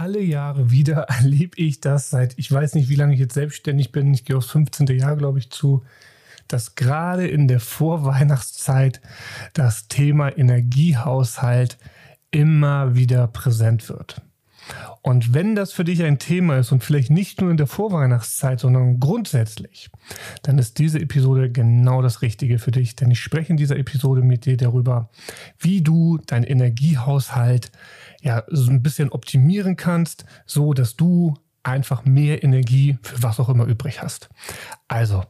alle 0.00 0.20
Jahre 0.20 0.70
wieder 0.70 1.02
erlebe 1.08 1.58
ich 1.58 1.80
das 1.80 2.10
seit, 2.10 2.38
ich 2.38 2.50
weiß 2.50 2.74
nicht, 2.74 2.88
wie 2.88 2.96
lange 2.96 3.14
ich 3.14 3.20
jetzt 3.20 3.34
selbstständig 3.34 3.92
bin, 3.92 4.12
ich 4.14 4.24
gehe 4.24 4.36
aufs 4.36 4.50
15. 4.50 4.86
Jahr, 4.98 5.16
glaube 5.16 5.38
ich, 5.38 5.50
zu, 5.50 5.84
dass 6.48 6.74
gerade 6.74 7.28
in 7.28 7.46
der 7.46 7.60
Vorweihnachtszeit 7.60 9.00
das 9.52 9.88
Thema 9.88 10.36
Energiehaushalt 10.36 11.78
immer 12.30 12.94
wieder 12.94 13.26
präsent 13.28 13.88
wird. 13.88 14.22
Und 15.02 15.34
wenn 15.34 15.54
das 15.54 15.72
für 15.72 15.84
dich 15.84 16.02
ein 16.02 16.18
Thema 16.18 16.58
ist 16.58 16.72
und 16.72 16.84
vielleicht 16.84 17.10
nicht 17.10 17.40
nur 17.40 17.50
in 17.50 17.56
der 17.56 17.66
Vorweihnachtszeit, 17.66 18.60
sondern 18.60 19.00
grundsätzlich, 19.00 19.90
dann 20.42 20.58
ist 20.58 20.78
diese 20.78 21.00
Episode 21.00 21.50
genau 21.50 22.02
das 22.02 22.22
Richtige 22.22 22.58
für 22.58 22.70
dich, 22.70 22.96
denn 22.96 23.10
ich 23.10 23.20
spreche 23.20 23.50
in 23.50 23.56
dieser 23.56 23.76
Episode 23.76 24.22
mit 24.22 24.44
dir 24.44 24.56
darüber, 24.56 25.10
wie 25.58 25.82
du 25.82 26.18
deinen 26.26 26.44
Energiehaushalt 26.44 27.72
ja 28.20 28.44
so 28.48 28.70
ein 28.70 28.82
bisschen 28.82 29.10
optimieren 29.10 29.76
kannst, 29.76 30.24
so 30.46 30.74
dass 30.74 30.96
du 30.96 31.34
einfach 31.62 32.04
mehr 32.04 32.42
Energie 32.42 32.98
für 33.02 33.22
was 33.22 33.40
auch 33.40 33.48
immer 33.48 33.64
übrig 33.64 34.02
hast. 34.02 34.28
Also, 34.88 35.24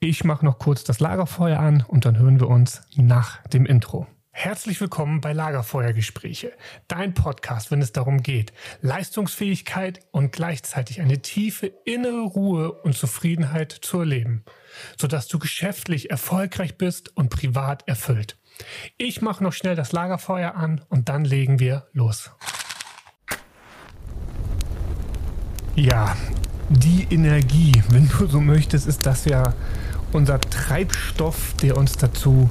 ich 0.00 0.24
mache 0.24 0.44
noch 0.44 0.58
kurz 0.58 0.84
das 0.84 1.00
Lagerfeuer 1.00 1.58
an 1.58 1.84
und 1.86 2.04
dann 2.04 2.18
hören 2.18 2.40
wir 2.40 2.48
uns 2.48 2.82
nach 2.96 3.42
dem 3.48 3.66
Intro. 3.66 4.06
Herzlich 4.38 4.82
willkommen 4.82 5.22
bei 5.22 5.32
Lagerfeuergespräche, 5.32 6.52
dein 6.88 7.14
Podcast, 7.14 7.70
wenn 7.70 7.80
es 7.80 7.92
darum 7.92 8.22
geht, 8.22 8.52
Leistungsfähigkeit 8.82 10.00
und 10.10 10.30
gleichzeitig 10.30 11.00
eine 11.00 11.22
tiefe 11.22 11.68
innere 11.86 12.20
Ruhe 12.20 12.70
und 12.70 12.94
Zufriedenheit 12.94 13.72
zu 13.72 14.00
erleben, 14.00 14.44
sodass 15.00 15.26
du 15.28 15.38
geschäftlich 15.38 16.10
erfolgreich 16.10 16.76
bist 16.76 17.16
und 17.16 17.30
privat 17.30 17.88
erfüllt. 17.88 18.36
Ich 18.98 19.22
mache 19.22 19.42
noch 19.42 19.54
schnell 19.54 19.74
das 19.74 19.92
Lagerfeuer 19.92 20.54
an 20.54 20.82
und 20.90 21.08
dann 21.08 21.24
legen 21.24 21.58
wir 21.58 21.86
los. 21.94 22.30
Ja, 25.74 26.14
die 26.68 27.06
Energie, 27.10 27.72
wenn 27.88 28.06
du 28.06 28.26
so 28.26 28.42
möchtest, 28.42 28.86
ist 28.86 29.06
das 29.06 29.24
ja 29.24 29.54
unser 30.12 30.38
Treibstoff, 30.42 31.54
der 31.62 31.78
uns 31.78 31.96
dazu 31.96 32.50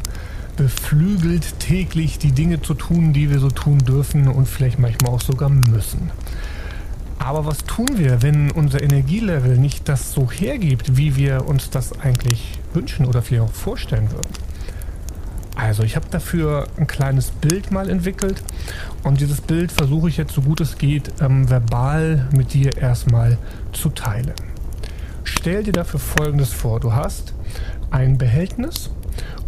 beflügelt, 0.55 1.59
täglich 1.59 2.17
die 2.17 2.31
Dinge 2.31 2.61
zu 2.61 2.73
tun, 2.73 3.13
die 3.13 3.29
wir 3.29 3.39
so 3.39 3.49
tun 3.49 3.79
dürfen 3.79 4.27
und 4.27 4.47
vielleicht 4.47 4.79
manchmal 4.79 5.11
auch 5.11 5.21
sogar 5.21 5.49
müssen. 5.49 6.11
Aber 7.19 7.45
was 7.45 7.59
tun 7.59 7.87
wir, 7.95 8.21
wenn 8.21 8.51
unser 8.51 8.83
Energielevel 8.83 9.57
nicht 9.57 9.89
das 9.89 10.11
so 10.11 10.29
hergibt, 10.29 10.97
wie 10.97 11.15
wir 11.15 11.47
uns 11.47 11.69
das 11.69 11.99
eigentlich 11.99 12.59
wünschen 12.73 13.05
oder 13.05 13.21
vielleicht 13.21 13.49
auch 13.49 13.53
vorstellen 13.53 14.11
würden? 14.11 14.31
Also 15.55 15.83
ich 15.83 15.95
habe 15.95 16.05
dafür 16.11 16.67
ein 16.77 16.85
kleines 16.85 17.31
Bild 17.31 17.71
mal 17.71 17.89
entwickelt 17.89 18.43
und 19.03 19.21
dieses 19.21 19.39
Bild 19.39 19.71
versuche 19.71 20.09
ich 20.09 20.17
jetzt 20.17 20.33
so 20.33 20.41
gut 20.41 20.59
es 20.59 20.77
geht 20.77 21.13
ähm, 21.21 21.49
verbal 21.49 22.27
mit 22.35 22.53
dir 22.53 22.77
erstmal 22.77 23.37
zu 23.71 23.89
teilen. 23.89 24.33
Stell 25.23 25.63
dir 25.63 25.71
dafür 25.71 25.99
Folgendes 25.99 26.51
vor. 26.51 26.81
Du 26.81 26.93
hast 26.93 27.33
ein 27.89 28.17
Behältnis 28.17 28.91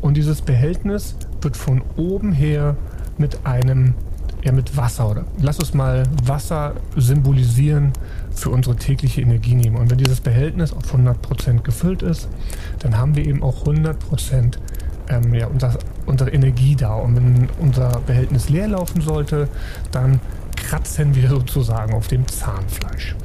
und 0.02 0.18
dieses 0.18 0.42
Behältnis 0.42 1.16
wird 1.42 1.58
von 1.58 1.82
oben 1.96 2.32
her 2.32 2.76
mit 3.18 3.46
einem, 3.46 3.94
ja 4.44 4.52
mit 4.52 4.78
Wasser 4.78 5.10
oder 5.10 5.26
lass 5.40 5.60
uns 5.60 5.74
mal 5.74 6.04
Wasser 6.24 6.76
symbolisieren 6.96 7.94
für 8.32 8.50
unsere 8.52 8.76
tägliche 8.76 9.22
Energie 9.22 9.56
nehmen. 9.56 9.76
Und 9.76 9.90
wenn 9.90 9.98
dieses 9.98 10.22
Behältnis 10.22 10.74
auf 10.74 10.94
100% 10.94 11.62
gefüllt 11.64 12.04
ist, 12.04 12.28
dann 12.80 12.98
haben 12.98 13.16
wir 13.16 13.26
eben 13.26 13.42
auch 13.44 13.66
100% 13.66 14.58
ähm, 15.10 15.34
ja, 15.34 15.48
unser, 15.48 15.78
unsere 16.06 16.32
Energie 16.32 16.76
da. 16.76 16.96
Und 16.96 17.16
wenn 17.16 17.50
unser 17.60 18.00
Behältnis 18.06 18.50
leer 18.50 18.68
laufen 18.68 19.02
sollte, 19.02 19.50
dann 19.92 20.20
kratzen 20.56 21.16
wir 21.16 21.30
sozusagen 21.30 21.94
auf 21.94 22.08
dem 22.08 22.28
Zahnfleisch. 22.28 23.16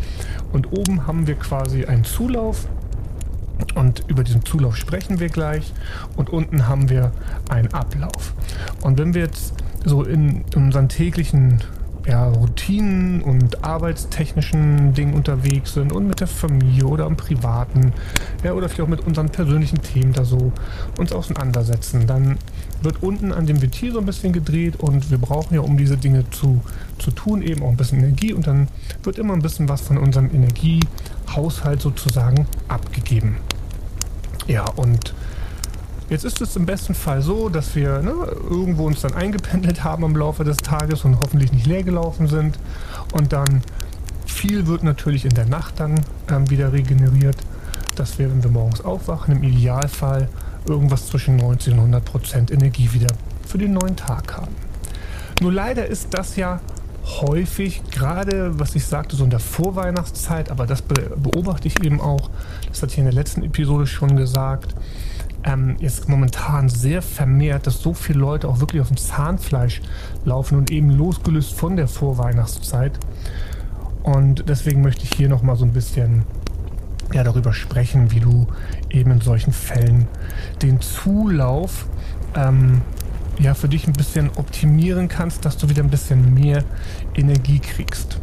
Und 0.53 0.73
oben 0.73 1.06
haben 1.06 1.27
wir 1.27 1.34
quasi 1.34 1.84
einen 1.84 2.05
Zulauf 2.05 2.69
und 3.75 4.05
über 4.09 4.25
diesen 4.25 4.45
Zulauf 4.45 4.77
sprechen 4.77 5.21
wir 5.21 5.29
gleich. 5.29 5.73
Und 6.17 6.31
unten 6.31 6.69
haben 6.69 6.89
wir 6.89 7.12
einen 7.49 7.73
Ablauf. 7.73 8.34
Und 8.83 8.99
wenn 8.99 9.15
wir 9.15 9.23
jetzt 9.23 9.55
so 9.84 10.03
in 10.05 10.45
unseren 10.55 10.89
täglichen 10.89 11.61
ja, 12.06 12.28
Routinen 12.28 13.22
und 13.22 13.65
arbeitstechnischen 13.65 14.93
Dingen 14.95 15.15
unterwegs 15.15 15.75
sind 15.75 15.93
und 15.93 16.09
mit 16.09 16.21
der 16.21 16.27
Familie 16.27 16.84
oder 16.84 17.06
am 17.06 17.17
Privaten, 17.17 17.93
ja, 18.43 18.53
oder 18.53 18.69
vielleicht 18.69 18.83
auch 18.83 18.89
mit 18.89 19.06
unseren 19.06 19.28
persönlichen 19.28 19.81
Themen 19.83 20.12
da 20.12 20.25
so 20.25 20.53
uns 20.99 21.12
auseinandersetzen, 21.12 22.06
dann 22.06 22.39
wird 22.83 23.03
unten 23.03 23.33
an 23.33 23.47
dem 23.47 23.62
Ventil 23.62 23.93
so 23.93 24.01
ein 24.01 24.06
bisschen 24.06 24.33
gedreht 24.33 24.77
und 24.81 25.11
wir 25.11 25.19
brauchen 25.19 25.55
ja, 25.55 25.61
um 25.61 25.77
diese 25.77 25.97
Dinge 25.97 26.28
zu, 26.31 26.61
zu 26.99 27.12
tun, 27.12 27.43
eben 27.43 27.62
auch 27.62 27.71
ein 27.71 27.77
bisschen 27.77 28.01
Energie 28.01 28.33
und 28.33 28.47
dann 28.47 28.69
wird 29.05 29.19
immer 29.19 29.34
ein 29.34 29.43
bisschen 29.43 29.69
was 29.69 29.83
von 29.83 29.99
unserem 29.99 30.31
Energiehaushalt 30.34 31.81
sozusagen 31.81 32.47
abgegeben. 32.69 33.37
Ja, 34.47 34.64
und 34.76 35.14
Jetzt 36.12 36.25
ist 36.25 36.42
es 36.42 36.56
im 36.56 36.66
besten 36.66 36.94
Fall 36.94 37.22
so, 37.22 37.48
dass 37.48 37.75
wir 37.75 38.03
ne, 38.03 38.12
irgendwo 38.50 38.86
uns 38.86 39.00
dann 39.00 39.14
eingependelt 39.14 39.82
haben 39.82 40.04
im 40.04 40.14
Laufe 40.14 40.44
des 40.44 40.58
Tages 40.58 41.06
und 41.06 41.19
hoffentlich 41.20 41.53
nicht 41.53 41.64
leer 41.64 41.84
gelaufen 41.84 42.26
sind. 42.26 42.58
Und 43.12 43.32
dann 43.32 43.62
viel 44.26 44.66
wird 44.66 44.82
natürlich 44.82 45.25
in 45.25 45.32
der 45.32 45.47
Nacht 45.47 45.80
dann 45.80 45.98
ähm, 46.28 46.50
wieder 46.50 46.70
regeneriert, 46.70 47.38
dass 47.94 48.19
wir, 48.19 48.30
wenn 48.30 48.42
wir 48.42 48.50
morgens 48.50 48.82
aufwachen, 48.82 49.36
im 49.36 49.42
Idealfall 49.42 50.28
irgendwas 50.69 51.06
zwischen 51.06 51.36
90 51.36 51.72
und 51.72 51.78
100 51.78 52.04
Prozent 52.04 52.50
Energie 52.50 52.92
wieder 52.92 53.14
für 53.47 53.56
den 53.56 53.72
neuen 53.72 53.97
Tag 53.97 54.36
haben. 54.36 54.54
Nur 55.41 55.53
leider 55.53 55.86
ist 55.86 56.09
das 56.10 56.36
ja 56.36 56.60
häufig, 57.05 57.83
gerade 57.91 58.59
was 58.59 58.75
ich 58.75 58.85
sagte, 58.85 59.17
so 59.17 59.25
in 59.25 59.31
der 59.31 59.41
Vorweihnachtszeit, 59.41 60.51
aber 60.51 60.67
das 60.67 60.83
beobachte 60.83 61.69
ich 61.69 61.85
eben 61.85 62.01
auch, 62.01 62.31
das 62.69 62.83
hatte 62.83 62.93
ich 62.93 62.99
in 62.99 63.05
der 63.05 63.13
letzten 63.13 63.43
Episode 63.43 63.87
schon 63.87 64.17
gesagt, 64.17 64.75
ähm, 65.45 65.77
jetzt 65.81 66.09
momentan 66.09 66.69
sehr 66.69 67.03
vermehrt, 67.03 67.67
dass 67.67 67.83
so 67.83 67.95
viele 67.95 68.21
Leute 68.21 68.49
auch 68.49 68.61
wirklich 68.61 68.81
auf 68.81 68.89
dem 68.89 68.97
Zahnfleisch 68.97 69.83
laufen 70.25 70.59
und 70.59 70.71
eben 70.71 70.91
losgelöst 70.91 71.53
von 71.55 71.77
der 71.77 71.89
Vorweihnachtszeit. 71.89 72.99
Und 74.05 74.49
deswegen 74.49 74.83
möchte 74.83 75.05
ich 75.05 75.15
hier 75.15 75.29
nochmal 75.29 75.57
so 75.57 75.65
ein 75.65 75.73
bisschen 75.73 76.23
ja, 77.13 77.25
darüber 77.25 77.53
sprechen, 77.53 78.11
wie 78.11 78.21
du 78.21 78.47
eben 78.91 79.11
in 79.11 79.21
solchen 79.21 79.53
Fällen 79.53 80.07
den 80.63 80.81
Zulauf 80.81 81.87
ähm, 82.34 82.83
ja, 83.38 83.54
für 83.54 83.69
dich 83.69 83.87
ein 83.87 83.93
bisschen 83.93 84.31
optimieren 84.37 85.09
kannst, 85.09 85.44
dass 85.44 85.56
du 85.56 85.69
wieder 85.69 85.82
ein 85.82 85.91
bisschen 85.91 86.34
mehr 86.34 86.65
Energie 87.15 87.59
kriegst. 87.59 88.20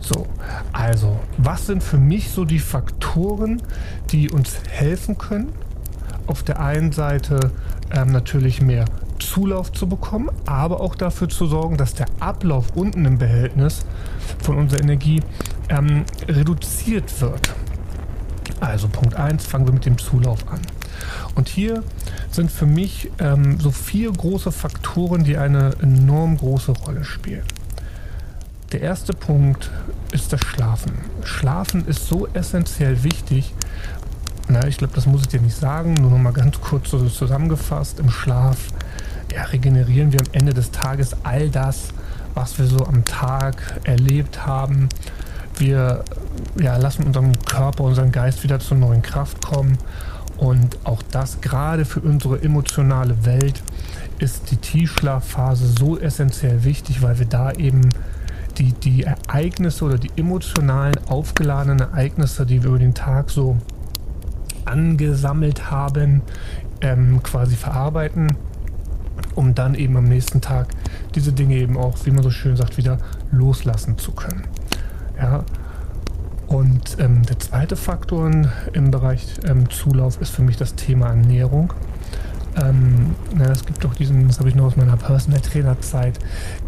So, 0.00 0.26
also, 0.72 1.18
was 1.38 1.66
sind 1.66 1.82
für 1.82 1.98
mich 1.98 2.30
so 2.30 2.44
die 2.44 2.60
Faktoren, 2.60 3.60
die 4.10 4.30
uns 4.30 4.60
helfen 4.68 5.18
können, 5.18 5.52
auf 6.26 6.42
der 6.42 6.60
einen 6.60 6.92
Seite 6.92 7.52
ähm, 7.90 8.12
natürlich 8.12 8.62
mehr 8.62 8.84
Zulauf 9.18 9.72
zu 9.72 9.88
bekommen, 9.88 10.30
aber 10.46 10.80
auch 10.80 10.94
dafür 10.94 11.28
zu 11.28 11.46
sorgen, 11.46 11.76
dass 11.76 11.94
der 11.94 12.06
Ablauf 12.20 12.76
unten 12.76 13.04
im 13.04 13.18
Behältnis 13.18 13.84
von 14.42 14.56
unserer 14.56 14.80
Energie 14.80 15.22
ähm, 15.68 16.04
reduziert 16.28 17.20
wird. 17.20 17.54
Also 18.60 18.88
Punkt 18.88 19.14
1, 19.14 19.44
fangen 19.44 19.66
wir 19.66 19.74
mit 19.74 19.86
dem 19.86 19.98
Zulauf 19.98 20.46
an. 20.48 20.60
Und 21.34 21.48
hier 21.48 21.82
sind 22.34 22.50
für 22.50 22.66
mich 22.66 23.10
ähm, 23.18 23.58
so 23.60 23.70
vier 23.70 24.12
große 24.12 24.52
Faktoren, 24.52 25.24
die 25.24 25.36
eine 25.36 25.72
enorm 25.80 26.36
große 26.36 26.72
Rolle 26.72 27.04
spielen. 27.04 27.44
Der 28.72 28.82
erste 28.82 29.14
Punkt 29.14 29.70
ist 30.12 30.32
das 30.32 30.40
Schlafen. 30.40 30.92
Schlafen 31.24 31.86
ist 31.86 32.06
so 32.06 32.28
essentiell 32.34 33.02
wichtig, 33.02 33.54
na, 34.50 34.66
ich 34.66 34.78
glaube, 34.78 34.94
das 34.94 35.04
muss 35.04 35.22
ich 35.22 35.28
dir 35.28 35.40
nicht 35.40 35.56
sagen, 35.56 35.92
nur 35.94 36.10
noch 36.10 36.18
mal 36.18 36.32
ganz 36.32 36.58
kurz 36.58 36.90
so 36.90 37.06
zusammengefasst. 37.06 38.00
Im 38.00 38.10
Schlaf 38.10 38.56
ja, 39.30 39.42
regenerieren 39.42 40.12
wir 40.12 40.20
am 40.20 40.32
Ende 40.32 40.54
des 40.54 40.70
Tages 40.70 41.14
all 41.22 41.50
das, 41.50 41.88
was 42.34 42.58
wir 42.58 42.64
so 42.64 42.86
am 42.86 43.04
Tag 43.04 43.56
erlebt 43.84 44.46
haben. 44.46 44.88
Wir 45.58 46.02
ja, 46.58 46.78
lassen 46.78 47.04
unseren 47.04 47.38
Körper, 47.44 47.84
unseren 47.84 48.10
Geist 48.10 48.42
wieder 48.42 48.58
zur 48.58 48.78
neuen 48.78 49.02
Kraft 49.02 49.44
kommen. 49.44 49.76
Und 50.38 50.78
auch 50.84 51.02
das 51.10 51.40
gerade 51.40 51.84
für 51.84 52.00
unsere 52.00 52.42
emotionale 52.42 53.24
Welt 53.26 53.62
ist 54.18 54.50
die 54.50 54.56
Tiefschlafphase 54.56 55.66
so 55.66 55.98
essentiell 55.98 56.64
wichtig, 56.64 57.02
weil 57.02 57.18
wir 57.18 57.26
da 57.26 57.52
eben 57.52 57.90
die, 58.58 58.72
die 58.72 59.04
Ereignisse 59.04 59.84
oder 59.84 59.98
die 59.98 60.10
emotionalen 60.16 60.96
aufgeladenen 61.08 61.80
Ereignisse, 61.80 62.46
die 62.46 62.62
wir 62.62 62.70
über 62.70 62.78
den 62.78 62.94
Tag 62.94 63.30
so 63.30 63.56
angesammelt 64.64 65.70
haben, 65.70 66.22
ähm, 66.80 67.22
quasi 67.22 67.56
verarbeiten, 67.56 68.36
um 69.34 69.54
dann 69.54 69.74
eben 69.74 69.96
am 69.96 70.04
nächsten 70.04 70.40
Tag 70.40 70.68
diese 71.14 71.32
Dinge 71.32 71.56
eben 71.56 71.76
auch, 71.76 71.96
wie 72.04 72.10
man 72.10 72.22
so 72.22 72.30
schön 72.30 72.56
sagt, 72.56 72.76
wieder 72.76 72.98
loslassen 73.30 73.98
zu 73.98 74.12
können. 74.12 74.44
Ja. 75.16 75.44
Und 76.48 76.96
ähm, 76.98 77.22
der 77.24 77.38
zweite 77.38 77.76
Faktor 77.76 78.30
im 78.72 78.90
Bereich 78.90 79.26
ähm, 79.46 79.68
Zulauf 79.68 80.20
ist 80.20 80.30
für 80.30 80.42
mich 80.42 80.56
das 80.56 80.74
Thema 80.74 81.08
Ernährung. 81.08 81.74
Ähm, 82.56 83.14
na, 83.36 83.50
es 83.50 83.64
gibt 83.64 83.84
doch 83.84 83.94
diesen, 83.94 84.26
das 84.26 84.38
habe 84.38 84.48
ich 84.48 84.54
noch 84.54 84.64
aus 84.64 84.76
meiner 84.76 84.96
Personal 84.96 85.40
Trainer 85.40 85.78
Zeit, 85.80 86.18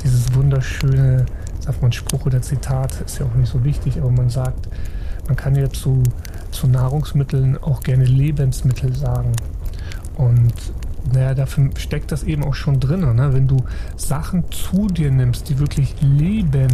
dieses 0.04 0.34
wunderschöne, 0.34 1.24
sag 1.60 1.80
mal, 1.80 1.88
ein 1.88 1.92
Spruch 1.92 2.26
oder 2.26 2.42
Zitat, 2.42 3.00
ist 3.00 3.18
ja 3.18 3.26
auch 3.26 3.34
nicht 3.34 3.50
so 3.50 3.64
wichtig, 3.64 3.98
aber 3.98 4.10
man 4.10 4.28
sagt, 4.28 4.68
man 5.26 5.36
kann 5.36 5.56
ja 5.56 5.70
zu, 5.70 6.02
zu 6.50 6.66
Nahrungsmitteln 6.66 7.56
auch 7.58 7.80
gerne 7.80 8.04
Lebensmittel 8.04 8.94
sagen. 8.94 9.32
Und 10.16 10.52
naja, 11.14 11.34
dafür 11.34 11.70
steckt 11.78 12.12
das 12.12 12.22
eben 12.22 12.44
auch 12.44 12.54
schon 12.54 12.78
drin. 12.78 13.00
Ne? 13.00 13.32
Wenn 13.32 13.48
du 13.48 13.56
Sachen 13.96 14.44
zu 14.52 14.88
dir 14.88 15.10
nimmst, 15.10 15.48
die 15.48 15.58
wirklich 15.58 15.94
Leben 16.02 16.68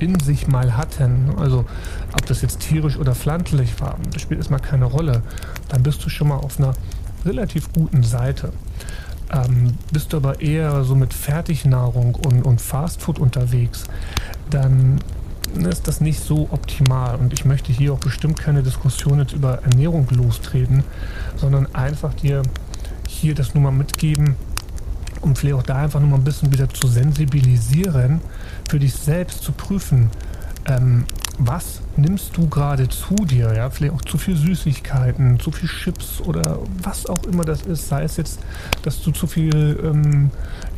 in 0.00 0.18
sich 0.20 0.48
mal 0.48 0.76
hatten, 0.76 1.30
also 1.36 1.64
ob 2.12 2.26
das 2.26 2.42
jetzt 2.42 2.60
tierisch 2.60 2.96
oder 2.96 3.14
pflanzlich 3.14 3.80
war, 3.80 3.96
das 4.12 4.22
spielt 4.22 4.40
erstmal 4.40 4.60
keine 4.60 4.86
Rolle, 4.86 5.22
dann 5.68 5.82
bist 5.82 6.04
du 6.04 6.08
schon 6.08 6.28
mal 6.28 6.36
auf 6.36 6.58
einer 6.58 6.72
relativ 7.24 7.72
guten 7.72 8.02
Seite. 8.02 8.52
Ähm, 9.30 9.74
bist 9.92 10.12
du 10.12 10.16
aber 10.16 10.40
eher 10.40 10.84
so 10.84 10.94
mit 10.94 11.12
Fertignahrung 11.12 12.14
und, 12.14 12.42
und 12.42 12.60
Fastfood 12.60 13.18
unterwegs, 13.18 13.84
dann 14.48 14.98
ist 15.54 15.88
das 15.88 16.00
nicht 16.00 16.20
so 16.20 16.48
optimal. 16.50 17.16
Und 17.16 17.32
ich 17.32 17.44
möchte 17.44 17.72
hier 17.72 17.92
auch 17.92 17.98
bestimmt 17.98 18.38
keine 18.38 18.62
Diskussion 18.62 19.18
jetzt 19.18 19.32
über 19.32 19.62
Ernährung 19.62 20.06
lostreten, 20.10 20.82
sondern 21.36 21.74
einfach 21.74 22.14
dir 22.14 22.42
hier 23.06 23.34
das 23.34 23.54
nur 23.54 23.64
mal 23.64 23.72
mitgeben, 23.72 24.36
um 25.20 25.34
vielleicht 25.36 25.56
auch 25.56 25.62
da 25.62 25.76
einfach 25.76 26.00
nur 26.00 26.10
mal 26.10 26.16
ein 26.16 26.24
bisschen 26.24 26.52
wieder 26.52 26.68
zu 26.68 26.86
sensibilisieren, 26.86 28.20
für 28.68 28.78
dich 28.78 28.94
selbst 28.94 29.42
zu 29.42 29.52
prüfen, 29.52 30.10
ähm, 30.66 31.04
was 31.38 31.80
nimmst 31.96 32.36
du 32.36 32.48
gerade 32.48 32.88
zu 32.88 33.14
dir? 33.14 33.54
Ja, 33.54 33.70
vielleicht 33.70 33.94
auch 33.94 34.02
zu 34.02 34.18
viel 34.18 34.36
Süßigkeiten, 34.36 35.38
zu 35.38 35.52
viel 35.52 35.68
Chips 35.68 36.20
oder 36.20 36.58
was 36.82 37.06
auch 37.06 37.22
immer 37.24 37.44
das 37.44 37.62
ist. 37.62 37.88
Sei 37.88 38.02
es 38.02 38.16
jetzt, 38.16 38.40
dass 38.82 39.00
du 39.02 39.12
zu 39.12 39.26
viel, 39.26 39.78
ähm, 39.82 40.30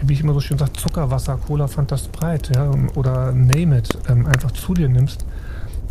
wie 0.03 0.13
ich 0.13 0.21
immer 0.21 0.35
so 0.35 0.41
schön 0.41 0.59
sage, 0.59 0.75
Zuckerwasser, 0.75 1.39
Cola, 1.39 1.67
Fanta 1.67 1.97
Sprite, 1.97 2.53
ja, 2.55 2.71
oder 2.95 3.33
name 3.33 3.79
it, 3.79 3.89
ähm, 4.09 4.27
einfach 4.27 4.51
zu 4.51 4.75
dir 4.75 4.89
nimmst. 4.89 5.25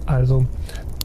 Also 0.06 0.46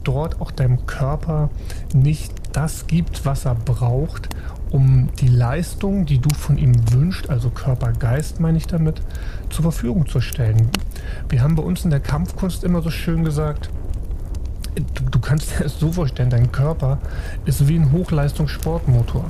dort 0.03 0.39
auch 0.39 0.51
deinem 0.51 0.85
Körper 0.85 1.49
nicht 1.93 2.31
das 2.53 2.85
gibt, 2.85 3.25
was 3.25 3.45
er 3.45 3.55
braucht, 3.55 4.29
um 4.75 5.07
die 5.21 5.29
Leistung, 5.29 6.05
die 6.05 6.19
du 6.19 6.27
von 6.35 6.57
ihm 6.57 6.73
wünschst, 6.91 7.29
also 7.29 7.49
Körper, 7.49 7.93
Geist 7.93 8.41
meine 8.41 8.57
ich 8.57 8.67
damit, 8.67 9.01
zur 9.49 9.63
Verfügung 9.63 10.05
zu 10.05 10.19
stellen. 10.19 10.67
Wir 11.29 11.41
haben 11.41 11.55
bei 11.55 11.63
uns 11.63 11.85
in 11.85 11.91
der 11.91 12.01
Kampfkunst 12.01 12.65
immer 12.65 12.81
so 12.81 12.89
schön 12.89 13.23
gesagt, 13.23 13.69
du, 14.75 15.03
du 15.09 15.19
kannst 15.19 15.51
dir 15.51 15.63
das 15.63 15.79
so 15.79 15.93
vorstellen, 15.93 16.29
dein 16.29 16.51
Körper 16.51 16.97
ist 17.45 17.69
wie 17.69 17.77
ein 17.77 17.93
Hochleistungssportmotor. 17.93 19.23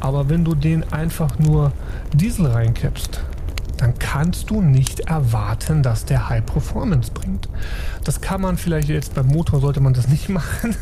Aber 0.00 0.28
wenn 0.28 0.44
du 0.44 0.56
den 0.56 0.92
einfach 0.92 1.38
nur 1.38 1.70
Diesel 2.12 2.46
reinkippst, 2.46 3.20
dann 3.82 3.98
kannst 3.98 4.48
du 4.50 4.62
nicht 4.62 5.00
erwarten, 5.00 5.82
dass 5.82 6.04
der 6.04 6.28
High 6.28 6.46
Performance 6.46 7.10
bringt. 7.10 7.48
Das 8.04 8.20
kann 8.20 8.40
man 8.40 8.56
vielleicht 8.56 8.88
jetzt 8.88 9.14
beim 9.14 9.26
Motor 9.26 9.60
sollte 9.60 9.80
man 9.80 9.92
das 9.92 10.06
nicht 10.06 10.28
machen, 10.28 10.76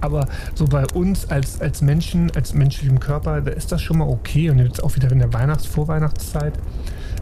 aber 0.00 0.26
so 0.54 0.64
bei 0.64 0.86
uns 0.94 1.28
als, 1.28 1.60
als 1.60 1.82
Menschen, 1.82 2.34
als 2.34 2.54
menschlichem 2.54 2.98
Körper, 2.98 3.42
da 3.42 3.50
ist 3.50 3.72
das 3.72 3.82
schon 3.82 3.98
mal 3.98 4.08
okay. 4.08 4.48
Und 4.48 4.58
jetzt 4.58 4.82
auch 4.82 4.96
wieder 4.96 5.12
in 5.12 5.18
der 5.18 5.34
Weihnachts-, 5.34 5.66
Vorweihnachtszeit, 5.66 6.54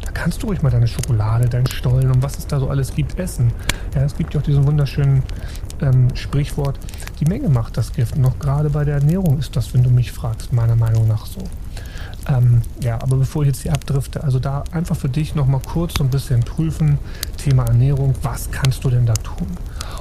da 0.05 0.13
kannst 0.13 0.41
du 0.45 0.47
ruhig 0.47 0.63
mal 0.63 0.71
deine 0.71 0.87
Schokolade, 0.87 1.49
deinen 1.49 1.67
Stollen 1.67 2.13
und 2.13 2.23
was 2.23 2.39
es 2.39 2.47
da 2.47 2.61
so 2.61 2.69
alles 2.69 2.95
gibt, 2.95 3.19
essen. 3.19 3.53
Ja, 3.97 4.03
es 4.03 4.17
gibt 4.17 4.35
ja 4.35 4.41
auch 4.41 4.45
diesen 4.45 4.65
wunderschönen 4.69 5.25
ähm, 5.83 6.15
Sprichwort, 6.15 6.79
die 7.19 7.25
Menge 7.25 7.49
macht 7.49 7.77
das 7.77 7.93
Gift. 7.93 8.15
Und 8.15 8.23
noch 8.23 8.39
gerade 8.39 8.71
bei 8.71 8.85
der 8.85 8.95
Ernährung 8.95 9.41
ist 9.41 9.57
das, 9.57 9.75
wenn 9.75 9.83
du 9.83 9.91
mich 9.91 10.13
fragst, 10.13 10.53
meiner 10.53 10.77
Meinung 10.77 11.09
nach 11.09 11.27
so. 11.27 11.41
Ähm, 12.27 12.63
ja, 12.81 12.95
aber 13.03 13.17
bevor 13.17 13.43
ich 13.43 13.49
jetzt 13.49 13.63
hier 13.63 13.73
abdrifte, 13.73 14.25
also 14.25 14.39
da 14.39 14.65
einfach 14.73 14.97
für 14.97 15.09
dich 15.09 15.35
nochmal 15.35 15.61
kurz 15.61 15.95
so 15.99 16.05
ein 16.05 16.11
bisschen 16.11 16.41
prüfen, 16.41 16.99
Thema 17.37 17.65
Ernährung, 17.65 18.15
was 18.23 18.51
kannst 18.51 18.85
du 18.85 18.91
denn 18.91 19.05
da 19.05 19.15
tun? 19.15 19.49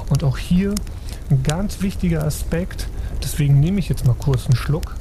Und 0.10 0.24
auch 0.24 0.38
hier 0.38 0.74
ein 1.30 1.44
ganz 1.44 1.82
wichtiger 1.82 2.24
Aspekt, 2.24 2.88
deswegen 3.22 3.60
nehme 3.60 3.80
ich 3.80 3.90
jetzt 3.90 4.06
mal 4.06 4.16
kurz 4.16 4.46
einen 4.46 4.56
Schluck, 4.56 4.96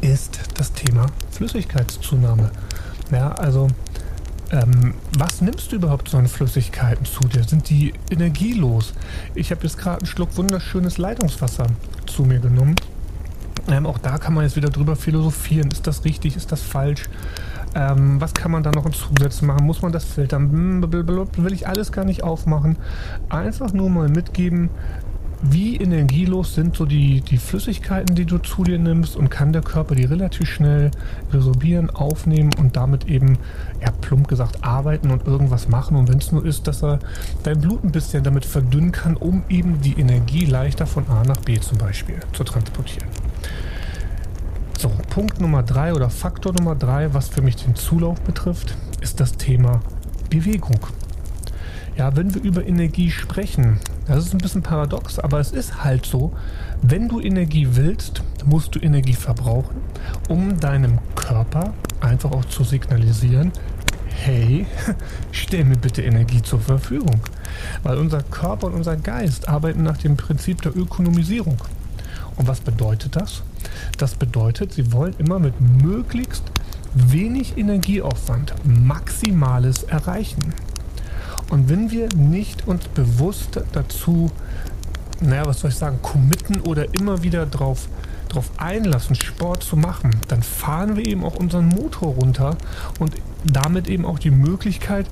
ist 0.00 0.40
das 0.54 0.72
Thema 0.72 1.06
Flüssigkeitszunahme. 1.30 2.50
Ja, 3.12 3.32
also 3.32 3.68
ähm, 4.50 4.94
was 5.16 5.42
nimmst 5.42 5.70
du 5.70 5.76
überhaupt 5.76 6.08
so 6.08 6.18
an 6.18 6.26
Flüssigkeiten 6.26 7.04
zu 7.04 7.20
dir? 7.28 7.44
Sind 7.44 7.68
die 7.70 7.92
energielos? 8.10 8.94
Ich 9.34 9.52
habe 9.52 9.62
jetzt 9.62 9.78
gerade 9.78 9.98
einen 9.98 10.06
Schluck 10.06 10.36
wunderschönes 10.36 10.98
Leitungswasser 10.98 11.66
zu 12.06 12.24
mir 12.24 12.40
genommen 12.40 12.74
ähm, 13.70 13.86
auch 13.86 13.98
da 13.98 14.18
kann 14.18 14.34
man 14.34 14.44
jetzt 14.44 14.56
wieder 14.56 14.70
drüber 14.70 14.96
philosophieren. 14.96 15.70
Ist 15.70 15.86
das 15.86 16.04
richtig? 16.04 16.36
Ist 16.36 16.52
das 16.52 16.62
falsch? 16.62 17.08
Ähm, 17.74 18.20
was 18.20 18.34
kann 18.34 18.50
man 18.50 18.62
da 18.62 18.72
noch 18.72 18.86
in 18.86 18.92
Zusatz 18.92 19.42
machen? 19.42 19.64
Muss 19.64 19.82
man 19.82 19.92
das 19.92 20.04
filtern? 20.04 20.82
Will 20.82 21.52
ich 21.52 21.68
alles 21.68 21.92
gar 21.92 22.04
nicht 22.04 22.22
aufmachen. 22.22 22.76
Einfach 23.28 23.72
nur 23.72 23.90
mal 23.90 24.08
mitgeben, 24.08 24.70
wie 25.42 25.76
energielos 25.76 26.54
sind 26.54 26.76
so 26.76 26.84
die, 26.84 27.22
die 27.22 27.38
Flüssigkeiten, 27.38 28.14
die 28.14 28.26
du 28.26 28.38
zu 28.38 28.62
dir 28.62 28.78
nimmst 28.78 29.16
und 29.16 29.30
kann 29.30 29.52
der 29.52 29.62
Körper 29.62 29.94
die 29.94 30.04
relativ 30.04 30.48
schnell 30.48 30.90
resorbieren, 31.32 31.88
aufnehmen 31.90 32.50
und 32.58 32.76
damit 32.76 33.08
eben, 33.08 33.38
ja, 33.80 33.90
plump 33.90 34.28
gesagt, 34.28 34.62
arbeiten 34.62 35.10
und 35.10 35.26
irgendwas 35.26 35.68
machen. 35.68 35.96
Und 35.96 36.08
wenn 36.08 36.18
es 36.18 36.30
nur 36.32 36.44
ist, 36.44 36.66
dass 36.66 36.82
er 36.82 36.98
dein 37.42 37.60
Blut 37.60 37.84
ein 37.84 37.92
bisschen 37.92 38.22
damit 38.22 38.44
verdünnen 38.44 38.92
kann, 38.92 39.16
um 39.16 39.42
eben 39.48 39.80
die 39.80 39.98
Energie 39.98 40.44
leichter 40.44 40.86
von 40.86 41.08
A 41.08 41.22
nach 41.24 41.38
B 41.38 41.58
zum 41.58 41.78
Beispiel 41.78 42.20
zu 42.32 42.44
transportieren. 42.44 43.08
So, 44.80 44.88
Punkt 45.10 45.42
Nummer 45.42 45.62
drei 45.62 45.92
oder 45.92 46.08
Faktor 46.08 46.54
Nummer 46.54 46.74
drei, 46.74 47.12
was 47.12 47.28
für 47.28 47.42
mich 47.42 47.56
den 47.56 47.74
Zulauf 47.74 48.18
betrifft, 48.22 48.78
ist 49.02 49.20
das 49.20 49.32
Thema 49.32 49.82
Bewegung. 50.30 50.80
Ja, 51.98 52.16
wenn 52.16 52.34
wir 52.34 52.42
über 52.42 52.64
Energie 52.64 53.10
sprechen, 53.10 53.78
das 54.06 54.24
ist 54.24 54.32
ein 54.32 54.38
bisschen 54.38 54.62
paradox, 54.62 55.18
aber 55.18 55.38
es 55.38 55.52
ist 55.52 55.84
halt 55.84 56.06
so, 56.06 56.32
wenn 56.80 57.10
du 57.10 57.20
Energie 57.20 57.68
willst, 57.72 58.22
musst 58.46 58.74
du 58.74 58.78
Energie 58.78 59.12
verbrauchen, 59.12 59.76
um 60.30 60.58
deinem 60.58 60.98
Körper 61.14 61.74
einfach 62.00 62.32
auch 62.32 62.46
zu 62.46 62.64
signalisieren, 62.64 63.52
hey, 64.08 64.64
stell 65.30 65.64
mir 65.64 65.76
bitte 65.76 66.00
Energie 66.00 66.40
zur 66.40 66.60
Verfügung. 66.60 67.20
Weil 67.82 67.98
unser 67.98 68.22
Körper 68.22 68.68
und 68.68 68.76
unser 68.76 68.96
Geist 68.96 69.46
arbeiten 69.46 69.82
nach 69.82 69.98
dem 69.98 70.16
Prinzip 70.16 70.62
der 70.62 70.74
Ökonomisierung. 70.74 71.58
Und 72.36 72.48
was 72.48 72.60
bedeutet 72.60 73.16
das? 73.16 73.42
Das 73.98 74.14
bedeutet, 74.14 74.72
sie 74.72 74.92
wollen 74.92 75.14
immer 75.18 75.38
mit 75.38 75.54
möglichst 75.60 76.44
wenig 76.94 77.56
Energieaufwand 77.56 78.54
Maximales 78.64 79.84
erreichen. 79.84 80.54
Und 81.50 81.68
wenn 81.68 81.90
wir 81.90 82.08
nicht 82.14 82.66
uns 82.66 82.86
bewusst 82.88 83.60
dazu, 83.72 84.30
naja, 85.20 85.46
was 85.46 85.60
soll 85.60 85.70
ich 85.70 85.76
sagen, 85.76 85.98
committen 86.02 86.60
oder 86.60 86.94
immer 86.94 87.22
wieder 87.22 87.46
drauf, 87.46 87.88
drauf 88.28 88.50
einlassen, 88.56 89.16
Sport 89.16 89.64
zu 89.64 89.76
machen, 89.76 90.12
dann 90.28 90.42
fahren 90.42 90.96
wir 90.96 91.06
eben 91.06 91.24
auch 91.24 91.36
unseren 91.36 91.68
Motor 91.68 92.14
runter 92.14 92.56
und 92.98 93.14
damit 93.44 93.88
eben 93.88 94.04
auch 94.04 94.18
die 94.18 94.30
Möglichkeit, 94.30 95.06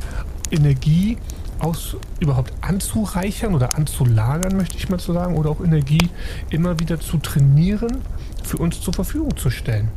Energie 0.50 1.18
aus 1.58 1.96
überhaupt 2.20 2.52
anzureichern 2.60 3.54
oder 3.54 3.76
anzulagern, 3.76 4.56
möchte 4.56 4.76
ich 4.76 4.88
mal 4.88 5.00
so 5.00 5.12
sagen, 5.12 5.36
oder 5.36 5.50
auch 5.50 5.60
Energie 5.60 6.08
immer 6.50 6.78
wieder 6.78 7.00
zu 7.00 7.18
trainieren, 7.18 8.02
für 8.48 8.58
uns 8.58 8.80
zur 8.80 8.94
Verfügung 8.94 9.36
zu 9.36 9.50
stellen. 9.50 9.88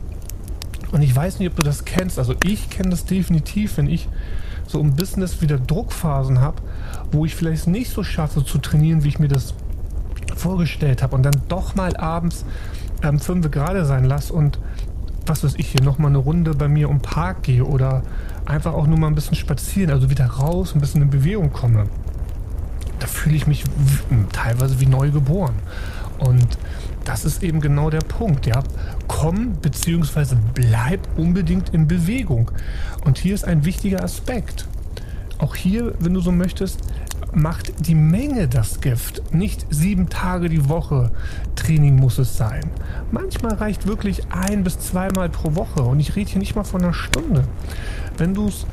Und 0.91 1.01
ich 1.01 1.15
weiß 1.15 1.39
nicht, 1.39 1.49
ob 1.49 1.55
du 1.55 1.63
das 1.63 1.85
kennst. 1.85 2.19
Also 2.19 2.35
ich 2.43 2.69
kenne 2.69 2.89
das 2.89 3.05
definitiv, 3.05 3.77
wenn 3.77 3.87
ich 3.87 4.09
so 4.67 4.79
im 4.79 4.95
Business 4.95 5.41
wieder 5.41 5.57
Druckphasen 5.57 6.41
habe, 6.41 6.61
wo 7.11 7.25
ich 7.25 7.35
vielleicht 7.35 7.67
nicht 7.67 7.91
so 7.91 8.03
schaffe 8.03 8.43
zu 8.43 8.57
trainieren, 8.57 9.03
wie 9.03 9.09
ich 9.09 9.19
mir 9.19 9.27
das 9.27 9.53
vorgestellt 10.35 11.01
habe 11.01 11.15
und 11.15 11.23
dann 11.23 11.41
doch 11.47 11.75
mal 11.75 11.95
abends 11.97 12.45
ähm, 13.03 13.19
fünf 13.19 13.49
gerade 13.51 13.85
sein 13.85 14.05
lasse 14.05 14.33
und 14.33 14.59
was 15.25 15.43
weiß 15.43 15.55
ich 15.57 15.67
hier 15.69 15.83
nochmal 15.83 16.09
eine 16.09 16.17
Runde 16.17 16.55
bei 16.55 16.67
mir 16.67 16.89
um 16.89 16.99
Park 16.99 17.43
gehe 17.43 17.63
oder 17.63 18.03
einfach 18.45 18.73
auch 18.73 18.87
nur 18.87 18.97
mal 18.97 19.07
ein 19.07 19.15
bisschen 19.15 19.35
spazieren, 19.35 19.91
also 19.91 20.09
wieder 20.09 20.25
raus, 20.25 20.73
ein 20.73 20.81
bisschen 20.81 21.01
in 21.01 21.09
Bewegung 21.09 21.53
komme. 21.53 21.85
Da 22.99 23.07
fühle 23.07 23.35
ich 23.35 23.47
mich 23.47 23.63
teilweise 24.31 24.79
wie 24.79 24.85
neu 24.85 25.11
geboren. 25.11 25.55
Und 26.19 26.57
das 27.03 27.25
ist 27.25 27.43
eben 27.43 27.61
genau 27.61 27.89
der 27.89 27.99
Punkt, 27.99 28.45
ja. 28.45 28.63
Komm 29.07 29.53
bzw. 29.53 30.35
bleib 30.53 31.07
unbedingt 31.17 31.69
in 31.69 31.87
Bewegung. 31.87 32.51
Und 33.05 33.17
hier 33.17 33.33
ist 33.33 33.45
ein 33.45 33.65
wichtiger 33.65 34.03
Aspekt. 34.03 34.67
Auch 35.39 35.55
hier, 35.55 35.93
wenn 35.99 36.13
du 36.13 36.21
so 36.21 36.31
möchtest, 36.31 36.79
macht 37.33 37.87
die 37.87 37.95
Menge 37.95 38.47
das 38.47 38.81
Gift. 38.81 39.33
Nicht 39.33 39.65
sieben 39.69 40.09
Tage 40.09 40.49
die 40.49 40.69
Woche 40.69 41.11
Training 41.55 41.95
muss 41.95 42.17
es 42.17 42.37
sein. 42.37 42.69
Manchmal 43.11 43.55
reicht 43.55 43.87
wirklich 43.87 44.31
ein 44.31 44.63
bis 44.63 44.79
zweimal 44.79 45.29
pro 45.29 45.55
Woche. 45.55 45.83
Und 45.83 45.99
ich 45.99 46.15
rede 46.15 46.29
hier 46.29 46.39
nicht 46.39 46.55
mal 46.55 46.63
von 46.63 46.83
einer 46.83 46.93
Stunde. 46.93 47.45
Wenn 48.17 48.33
du 48.33 48.47
es 48.47 48.65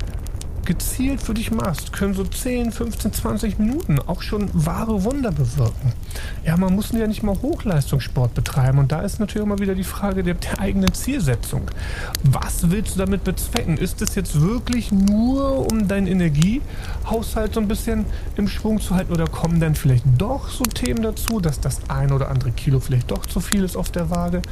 gezielt 0.69 1.23
für 1.23 1.33
dich 1.33 1.51
machst, 1.51 1.95
können 1.95 2.13
so 2.13 2.25
10, 2.25 2.73
15, 2.73 3.13
20 3.15 3.59
Minuten 3.59 3.99
auch 3.99 4.21
schon 4.21 4.51
wahre 4.53 5.03
Wunder 5.03 5.33
bewirken. 5.33 5.95
Ja, 6.45 6.59
man 6.59 6.75
muss 6.75 6.93
ja 6.93 7.07
nicht 7.07 7.23
mal 7.23 7.41
Hochleistungssport 7.41 8.35
betreiben. 8.35 8.79
Und 8.79 8.93
da 8.93 9.01
ist 9.01 9.19
natürlich 9.19 9.47
immer 9.47 9.59
wieder 9.59 9.75
die 9.75 9.83
Frage 9.83 10.23
der, 10.23 10.35
der 10.35 10.61
eigenen 10.61 10.93
Zielsetzung. 10.93 11.71
Was 12.23 12.71
willst 12.71 12.95
du 12.95 12.99
damit 12.99 13.25
bezwecken? 13.25 13.79
Ist 13.79 14.03
es 14.03 14.15
jetzt 14.15 14.41
wirklich 14.41 14.93
nur, 14.93 15.73
um 15.73 15.89
deinen 15.89 16.07
Energiehaushalt 17.09 17.55
so 17.55 17.61
ein 17.61 17.69
bisschen 17.69 18.05
im 18.37 18.49
Schwung 18.49 18.81
zu 18.81 18.95
halten? 18.95 19.13
Oder 19.13 19.27
kommen 19.27 19.61
dann 19.61 19.75
vielleicht 19.75 20.05
doch 20.19 20.49
so 20.49 20.65
Themen 20.65 21.03
dazu, 21.03 21.41
dass 21.41 21.61
das 21.61 21.81
ein 21.89 22.13
oder 22.13 22.29
andere 22.29 22.51
Kilo 22.53 22.81
vielleicht 22.81 23.11
doch 23.11 23.27
zu 23.27 23.41
viel 23.41 23.65
ist 23.65 23.77
auf 23.77 23.91
der 23.91 24.11
Waage, 24.11 24.43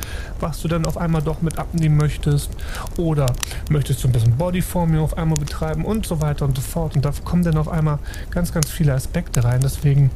was 0.40 0.60
du 0.62 0.68
dann 0.68 0.86
auf 0.86 0.96
einmal 0.96 1.22
doch 1.22 1.42
mit 1.42 1.58
abnehmen 1.58 1.96
möchtest? 1.96 2.50
Oder 2.96 3.26
möchtest 3.70 4.02
du 4.02 4.08
ein 4.08 4.12
bisschen 4.12 4.36
Bodyforming 4.36 5.00
auf 5.00 5.16
einmal 5.16 5.38
betreiben 5.38 5.84
und 5.84 6.06
so 6.06 6.20
weiter 6.20 6.44
und 6.44 6.56
so 6.56 6.62
fort? 6.62 6.96
Und 6.96 7.04
da 7.04 7.12
kommen 7.24 7.42
dann 7.42 7.58
auf 7.58 7.68
einmal 7.68 7.98
ganz, 8.30 8.52
ganz 8.52 8.70
viele 8.70 8.94
Aspekte 8.94 9.44
rein. 9.44 9.60
Deswegen 9.60 10.10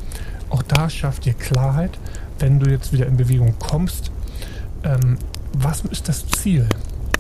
auch 0.49 0.63
da 0.63 0.91
schafft 0.91 1.27
dir 1.27 1.35
Klarheit, 1.35 1.99
wenn 2.39 2.59
du 2.59 2.71
jetzt 2.71 2.93
wieder 2.93 3.07
in 3.07 3.17
Bewegung 3.17 3.55
kommst. 3.59 4.11
Ähm, 4.83 5.19
was 5.53 5.83
ist 5.83 6.09
das 6.09 6.27
Ziel? 6.27 6.67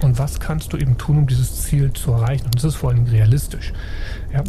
Und 0.03 0.19
was 0.19 0.41
kannst 0.41 0.73
du 0.73 0.79
eben 0.79 0.97
tun, 0.97 1.19
um 1.19 1.27
dieses 1.27 1.63
Ziel 1.63 1.93
zu 1.93 2.13
erreichen? 2.13 2.47
Und 2.47 2.57
das 2.57 2.65
ist 2.65 2.77
vor 2.77 2.91
allem 2.91 3.05
realistisch. 3.05 3.75
Ja? 4.33 4.43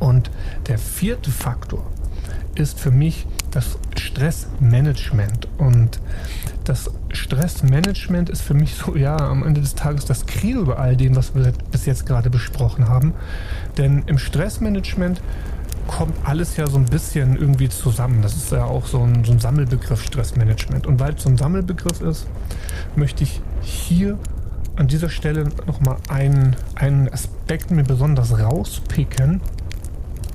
Und 0.00 0.30
der 0.68 0.78
vierte 0.78 1.30
Faktor 1.30 1.84
ist 2.54 2.78
für 2.78 2.90
mich 2.90 3.26
das 3.50 3.78
Stressmanagement. 3.96 5.48
Und 5.58 6.00
das 6.64 6.90
Stressmanagement 7.12 8.30
ist 8.30 8.42
für 8.42 8.54
mich 8.54 8.74
so, 8.74 8.96
ja, 8.96 9.16
am 9.16 9.44
Ende 9.44 9.60
des 9.60 9.74
Tages 9.74 10.04
das 10.04 10.26
Credo 10.26 10.60
über 10.60 10.78
all 10.78 10.96
dem, 10.96 11.16
was 11.16 11.34
wir 11.34 11.52
bis 11.70 11.86
jetzt 11.86 12.06
gerade 12.06 12.30
besprochen 12.30 12.88
haben. 12.88 13.14
Denn 13.76 14.04
im 14.06 14.18
Stressmanagement 14.18 15.20
kommt 15.86 16.14
alles 16.24 16.56
ja 16.56 16.66
so 16.66 16.78
ein 16.78 16.86
bisschen 16.86 17.36
irgendwie 17.36 17.68
zusammen. 17.68 18.22
Das 18.22 18.36
ist 18.36 18.50
ja 18.50 18.64
auch 18.64 18.86
so 18.86 19.02
ein, 19.02 19.24
so 19.24 19.32
ein 19.32 19.40
Sammelbegriff 19.40 20.02
Stressmanagement. 20.02 20.86
Und 20.86 21.00
weil 21.00 21.14
es 21.14 21.22
so 21.22 21.28
ein 21.28 21.36
Sammelbegriff 21.36 22.00
ist, 22.00 22.26
möchte 22.96 23.24
ich 23.24 23.40
hier 23.60 24.18
an 24.76 24.88
dieser 24.88 25.08
Stelle 25.08 25.48
nochmal 25.66 25.96
einen, 26.08 26.56
einen 26.74 27.12
Aspekt 27.12 27.70
mir 27.70 27.84
besonders 27.84 28.38
rauspicken, 28.38 29.40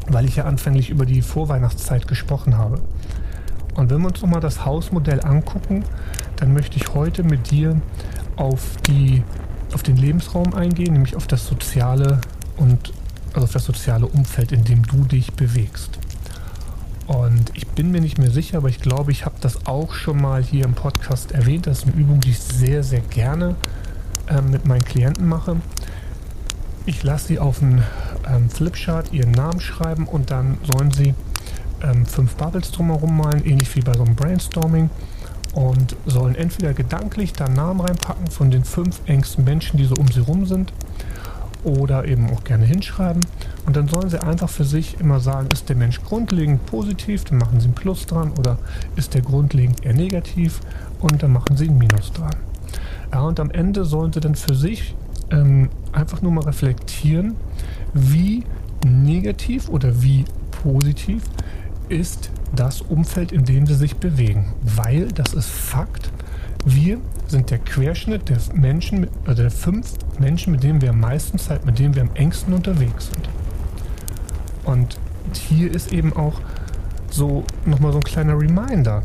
weil 0.10 0.26
ich 0.26 0.38
ja 0.38 0.46
anfänglich 0.46 0.90
über 0.90 1.06
die 1.06 1.22
Vorweihnachtszeit 1.22 2.08
gesprochen 2.08 2.58
habe. 2.58 2.82
Und 3.76 3.90
wenn 3.90 4.02
wir 4.02 4.08
uns 4.08 4.22
nochmal 4.22 4.42
das 4.42 4.66
Hausmodell 4.66 5.22
angucken, 5.24 5.84
dann 6.36 6.54
möchte 6.54 6.78
ich 6.78 6.94
heute 6.94 7.24
mit 7.24 7.52
dir 7.52 7.80
auf, 8.36 8.78
die, 8.88 9.24
auf 9.74 9.84
den 9.84 9.98
Lebensraum 9.98 10.54
eingehen, 10.54 10.94
nämlich 10.94 11.16
auf 11.16 11.28
das 11.28 11.46
soziale 11.46 12.20
und 12.58 12.94
also 13.34 13.46
auf 13.46 13.52
das 13.52 13.66
soziale 13.66 14.08
Umfeld, 14.08 14.52
in 14.52 14.64
dem 14.64 14.84
du 14.84 15.04
dich 15.04 15.34
bewegst. 15.34 16.00
Und 17.08 17.52
ich 17.56 17.68
bin 17.68 17.92
mir 17.92 18.02
nicht 18.02 18.18
mehr 18.18 18.30
sicher, 18.30 18.58
aber 18.58 18.70
ich 18.70 18.80
glaube, 18.80 19.12
ich 19.12 19.26
habe 19.26 19.36
das 19.42 19.66
auch 19.66 19.94
schon 19.94 20.22
mal 20.22 20.44
hier 20.44 20.66
im 20.66 20.74
Podcast 20.74 21.32
erwähnt. 21.32 21.66
Das 21.66 21.80
ist 21.80 21.88
eine 21.88 21.96
Übung, 21.96 22.20
die 22.20 22.32
ich 22.32 22.40
sehr, 22.40 22.84
sehr 22.84 23.02
gerne 23.02 23.56
äh, 24.28 24.42
mit 24.42 24.66
meinen 24.68 24.84
Klienten 24.84 25.28
mache. 25.28 25.58
Ich 26.90 27.04
lasse 27.04 27.28
sie 27.28 27.38
auf 27.38 27.62
einen 27.62 27.84
ähm, 28.28 28.50
Flipchart 28.50 29.14
ihren 29.14 29.30
Namen 29.30 29.60
schreiben 29.60 30.08
und 30.08 30.32
dann 30.32 30.58
sollen 30.64 30.90
sie 30.90 31.14
ähm, 31.84 32.08
fünf 32.08 32.34
Bubbles 32.34 32.72
drumherum 32.72 33.16
malen, 33.16 33.46
ähnlich 33.46 33.76
wie 33.76 33.82
bei 33.82 33.94
so 33.94 34.04
einem 34.04 34.16
Brainstorming. 34.16 34.90
Und 35.54 35.96
sollen 36.08 36.34
entweder 36.34 36.74
gedanklich 36.74 37.34
da 37.34 37.48
Namen 37.48 37.82
reinpacken 37.82 38.32
von 38.32 38.50
den 38.50 38.64
fünf 38.64 39.02
engsten 39.06 39.44
Menschen, 39.44 39.78
die 39.78 39.86
so 39.86 39.94
um 40.00 40.08
sie 40.08 40.22
rum 40.22 40.48
sind 40.48 40.74
oder 41.64 42.06
eben 42.06 42.28
auch 42.32 42.44
gerne 42.44 42.66
hinschreiben. 42.66 43.24
Und 43.68 43.76
dann 43.76 43.88
sollen 43.88 44.10
sie 44.10 44.24
einfach 44.24 44.50
für 44.50 44.66
sich 44.66 45.00
immer 45.00 45.20
sagen, 45.20 45.50
ist 45.54 45.70
der 45.70 45.76
Mensch 45.76 46.02
grundlegend 46.02 46.66
positiv, 46.66 47.24
dann 47.24 47.38
machen 47.38 47.60
sie 47.60 47.68
ein 47.68 47.76
Plus 47.76 48.08
dran, 48.08 48.32
oder 48.40 48.58
ist 48.96 49.14
der 49.14 49.22
grundlegend 49.22 49.86
eher 49.86 49.94
negativ 49.94 50.60
und 51.02 51.22
dann 51.22 51.34
machen 51.34 51.56
sie 51.56 51.70
ein 51.70 51.78
Minus 51.78 52.12
dran. 52.14 52.36
Ja, 53.14 53.22
und 53.22 53.40
am 53.40 53.52
Ende 53.52 53.86
sollen 53.86 54.12
sie 54.12 54.22
dann 54.22 54.34
für 54.34 54.56
sich 54.56 54.96
ähm, 55.32 55.70
einfach 55.92 56.22
nur 56.22 56.32
mal 56.32 56.44
reflektieren, 56.44 57.36
wie 57.94 58.44
negativ 58.86 59.70
oder 59.70 60.02
wie 60.02 60.26
positiv 60.64 61.24
ist 61.90 62.32
das 62.56 62.82
Umfeld, 62.82 63.32
in 63.32 63.46
dem 63.46 63.66
sie 63.66 63.76
sich 63.76 63.96
bewegen. 63.96 64.54
Weil, 64.62 65.08
das 65.08 65.34
ist 65.34 65.50
Fakt, 65.50 66.12
wir 66.66 67.00
sind 67.28 67.52
der 67.52 67.60
Querschnitt 67.60 68.30
der 68.30 68.38
Menschen, 68.54 69.08
also 69.26 69.42
der 69.42 69.52
fünf 69.52 69.94
Menschen, 70.20 70.52
mit 70.52 70.64
denen 70.64 70.82
wir 70.82 70.90
am 70.90 71.00
meisten 71.00 71.38
Zeit, 71.38 71.66
mit 71.66 71.80
denen 71.80 71.96
wir 71.96 72.02
am 72.02 72.12
engsten 72.16 72.54
unterwegs 72.54 73.10
sind. 73.14 73.30
Und 74.66 75.00
hier 75.34 75.74
ist 75.74 75.94
eben 75.94 76.14
auch 76.14 76.42
so 77.10 77.44
nochmal 77.66 77.92
so 77.92 78.00
ein 78.00 78.04
kleiner 78.04 78.40
Reminder. 78.40 79.04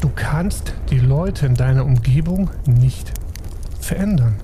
Du 0.00 0.10
kannst 0.14 0.74
die 0.90 0.98
Leute 0.98 1.46
in 1.46 1.54
deiner 1.54 1.84
Umgebung 1.84 2.50
nicht 2.66 3.12
verändern. 3.80 4.36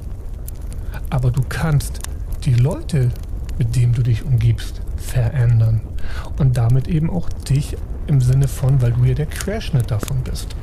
Aber 1.10 1.30
du 1.30 1.42
kannst 1.48 2.00
die 2.44 2.54
Leute, 2.54 3.10
mit 3.58 3.76
denen 3.76 3.92
du 3.92 4.02
dich 4.02 4.24
umgibst, 4.24 4.80
verändern. 4.96 5.80
Und 6.38 6.56
damit 6.56 6.88
eben 6.88 7.10
auch 7.10 7.28
dich 7.28 7.76
im 8.06 8.20
Sinne 8.20 8.48
von, 8.48 8.82
weil 8.82 8.92
du 8.92 9.04
ja 9.04 9.14
der 9.14 9.26
Querschnitt 9.26 9.90
davon 9.90 10.22
bist. 10.22 10.54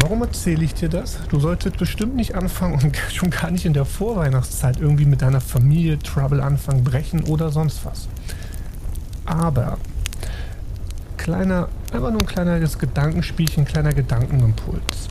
Warum 0.00 0.22
erzähle 0.22 0.64
ich 0.64 0.74
dir 0.74 0.88
das? 0.88 1.18
Du 1.28 1.40
solltest 1.40 1.76
bestimmt 1.76 2.14
nicht 2.14 2.34
anfangen 2.34 2.80
und 2.80 2.96
schon 3.12 3.30
gar 3.30 3.50
nicht 3.50 3.64
in 3.64 3.72
der 3.72 3.84
Vorweihnachtszeit 3.84 4.78
irgendwie 4.80 5.06
mit 5.06 5.22
deiner 5.22 5.40
Familie 5.40 5.98
Trouble 5.98 6.42
anfangen, 6.42 6.84
brechen 6.84 7.24
oder 7.24 7.50
sonst 7.50 7.84
was. 7.84 8.08
Aber 9.24 9.78
kleiner, 11.16 11.68
einfach 11.92 12.10
nur 12.10 12.20
ein 12.20 12.26
kleines 12.26 12.78
Gedankenspielchen, 12.78 13.64
kleiner 13.64 13.92
Gedankenimpuls. 13.92 15.08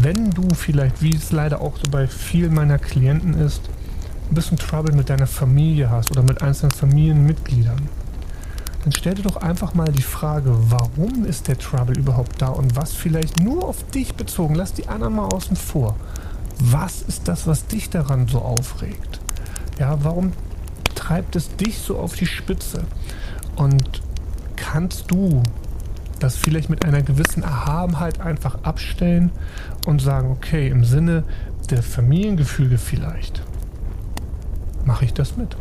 Wenn 0.00 0.30
du 0.30 0.54
vielleicht, 0.54 1.02
wie 1.02 1.12
es 1.12 1.32
leider 1.32 1.60
auch 1.60 1.76
so 1.76 1.90
bei 1.90 2.06
vielen 2.06 2.54
meiner 2.54 2.78
Klienten 2.78 3.34
ist, 3.34 3.62
ein 4.30 4.34
bisschen 4.36 4.56
Trouble 4.56 4.94
mit 4.94 5.10
deiner 5.10 5.26
Familie 5.26 5.90
hast 5.90 6.12
oder 6.12 6.22
mit 6.22 6.40
einzelnen 6.40 6.70
Familienmitgliedern, 6.70 7.88
dann 8.84 8.92
stell 8.92 9.14
dir 9.14 9.24
doch 9.24 9.38
einfach 9.38 9.74
mal 9.74 9.90
die 9.90 10.02
Frage, 10.02 10.56
warum 10.70 11.24
ist 11.24 11.48
der 11.48 11.58
Trouble 11.58 11.98
überhaupt 11.98 12.40
da 12.40 12.46
und 12.46 12.76
was 12.76 12.92
vielleicht 12.92 13.40
nur 13.40 13.64
auf 13.64 13.82
dich 13.90 14.14
bezogen, 14.14 14.54
lass 14.54 14.72
die 14.72 14.86
anderen 14.86 15.16
mal 15.16 15.26
außen 15.26 15.56
vor. 15.56 15.96
Was 16.60 17.02
ist 17.02 17.26
das, 17.26 17.48
was 17.48 17.66
dich 17.66 17.90
daran 17.90 18.28
so 18.28 18.38
aufregt? 18.38 19.18
Ja, 19.80 19.98
warum 20.04 20.32
treibt 20.94 21.34
es 21.34 21.56
dich 21.56 21.76
so 21.76 21.98
auf 21.98 22.14
die 22.14 22.26
Spitze? 22.26 22.84
Und 23.56 24.00
kannst 24.54 25.10
du 25.10 25.42
das 26.18 26.36
vielleicht 26.36 26.70
mit 26.70 26.84
einer 26.84 27.02
gewissen 27.02 27.42
Erhabenheit 27.42 28.20
einfach 28.20 28.62
abstellen 28.62 29.30
und 29.86 30.00
sagen, 30.00 30.30
okay, 30.30 30.68
im 30.68 30.84
Sinne 30.84 31.24
der 31.70 31.82
Familiengefüge 31.82 32.78
vielleicht, 32.78 33.42
mache 34.84 35.04
ich 35.04 35.14
das 35.14 35.36
mit. 35.36 35.56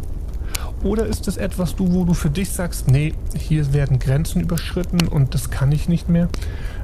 Oder 0.84 1.06
ist 1.06 1.28
es 1.28 1.38
etwas, 1.38 1.76
du, 1.76 1.94
wo 1.94 2.06
du 2.06 2.14
für 2.14 2.30
dich 2.30 2.52
sagst, 2.52 2.88
nee, 2.88 3.14
hier 3.36 3.74
werden 3.74 4.00
Grenzen 4.00 4.42
überschritten 4.42 5.08
und 5.08 5.34
das 5.34 5.50
kann 5.50 5.72
ich 5.72 5.90
nicht 5.90 6.08
mehr? 6.08 6.30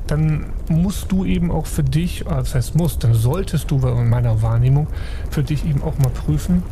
Dann 0.07 0.47
musst 0.67 1.11
du 1.11 1.25
eben 1.25 1.51
auch 1.51 1.65
für 1.65 1.83
dich, 1.83 2.27
ah, 2.27 2.37
das 2.37 2.55
heißt 2.55 2.75
musst, 2.75 3.03
dann 3.03 3.13
solltest 3.13 3.71
du 3.71 3.77
in 3.87 4.09
meiner 4.09 4.41
Wahrnehmung 4.41 4.87
für 5.29 5.43
dich 5.43 5.65
eben 5.65 5.81
auch 5.81 5.97
mal 5.99 6.09
prüfen, 6.09 6.63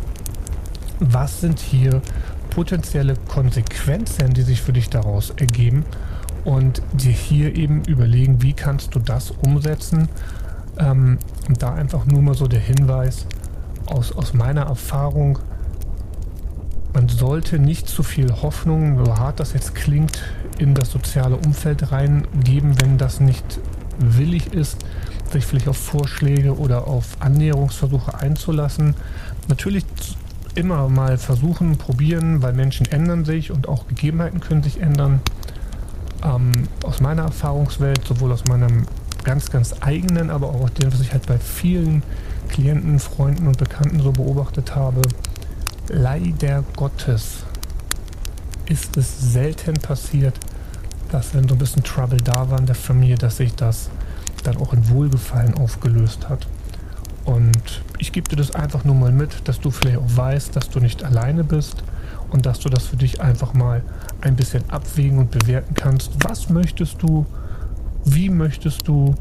was 0.99 1.41
sind 1.41 1.59
hier 1.59 2.01
potenzielle 2.49 3.15
Konsequenzen, 3.27 4.33
die 4.33 4.41
sich 4.41 4.61
für 4.61 4.73
dich 4.73 4.89
daraus 4.89 5.29
ergeben 5.31 5.85
und 6.43 6.81
dir 6.93 7.11
hier 7.11 7.55
eben 7.55 7.83
überlegen, 7.85 8.41
wie 8.41 8.53
kannst 8.53 8.95
du 8.95 8.99
das 8.99 9.31
umsetzen. 9.31 10.09
Ähm, 10.77 11.17
und 11.47 11.61
da 11.61 11.73
einfach 11.73 12.05
nur 12.05 12.21
mal 12.21 12.33
so 12.33 12.47
der 12.47 12.59
Hinweis 12.59 13.25
aus, 13.85 14.11
aus 14.11 14.33
meiner 14.33 14.61
Erfahrung, 14.61 15.39
man 16.93 17.07
sollte 17.07 17.57
nicht 17.57 17.87
zu 17.87 18.03
viel 18.03 18.31
Hoffnung, 18.41 19.03
so 19.05 19.17
hart 19.17 19.39
das 19.39 19.53
jetzt 19.53 19.75
klingt, 19.75 20.23
in 20.59 20.73
das 20.73 20.91
soziale 20.91 21.37
Umfeld 21.37 21.91
reingeben, 21.91 22.81
wenn 22.81 22.97
das 22.97 23.19
nicht 23.19 23.59
willig 23.97 24.53
ist, 24.53 24.77
sich 25.31 25.45
vielleicht 25.45 25.69
auf 25.69 25.77
Vorschläge 25.77 26.57
oder 26.57 26.87
auf 26.87 27.17
Annäherungsversuche 27.19 28.19
einzulassen. 28.19 28.95
Natürlich 29.47 29.85
immer 30.55 30.89
mal 30.89 31.17
versuchen, 31.17 31.77
probieren, 31.77 32.41
weil 32.41 32.53
Menschen 32.53 32.85
ändern 32.87 33.23
sich 33.23 33.51
und 33.51 33.69
auch 33.69 33.87
Gegebenheiten 33.87 34.39
können 34.41 34.63
sich 34.63 34.81
ändern. 34.81 35.21
Ähm, 36.23 36.67
aus 36.83 36.99
meiner 36.99 37.23
Erfahrungswelt, 37.23 38.05
sowohl 38.05 38.31
aus 38.31 38.45
meinem 38.45 38.85
ganz, 39.23 39.49
ganz 39.49 39.75
eigenen, 39.81 40.29
aber 40.29 40.49
auch 40.49 40.61
aus 40.61 40.73
dem, 40.73 40.91
was 40.91 41.01
ich 41.01 41.11
halt 41.11 41.25
bei 41.25 41.37
vielen 41.37 42.03
Klienten, 42.49 42.99
Freunden 42.99 43.47
und 43.47 43.57
Bekannten 43.57 43.99
so 44.01 44.11
beobachtet 44.11 44.75
habe, 44.75 45.01
leider 45.87 46.63
Gottes 46.75 47.43
ist 48.67 48.97
es 48.97 49.33
selten 49.33 49.73
passiert, 49.73 50.39
dass 51.09 51.33
wenn 51.33 51.47
so 51.47 51.55
ein 51.55 51.59
bisschen 51.59 51.83
Trouble 51.83 52.17
da 52.17 52.49
war 52.49 52.59
in 52.59 52.65
der 52.65 52.75
Familie, 52.75 53.15
dass 53.15 53.37
sich 53.37 53.53
das 53.55 53.89
dann 54.43 54.57
auch 54.57 54.73
in 54.73 54.89
Wohlgefallen 54.89 55.55
aufgelöst 55.55 56.29
hat. 56.29 56.47
Und 57.25 57.81
ich 57.99 58.11
gebe 58.11 58.29
dir 58.29 58.37
das 58.37 58.51
einfach 58.51 58.83
nur 58.83 58.95
mal 58.95 59.11
mit, 59.11 59.47
dass 59.47 59.59
du 59.59 59.69
vielleicht 59.71 59.97
auch 59.97 60.15
weißt, 60.15 60.55
dass 60.55 60.69
du 60.69 60.79
nicht 60.79 61.03
alleine 61.03 61.43
bist 61.43 61.83
und 62.31 62.45
dass 62.45 62.59
du 62.59 62.69
das 62.69 62.85
für 62.85 62.97
dich 62.97 63.21
einfach 63.21 63.53
mal 63.53 63.83
ein 64.21 64.35
bisschen 64.35 64.69
abwägen 64.69 65.17
und 65.19 65.31
bewerten 65.31 65.73
kannst. 65.73 66.23
Was 66.23 66.49
möchtest 66.49 67.01
du? 67.01 67.25
Wie 68.05 68.29
möchtest 68.29 68.87
du 68.87 69.15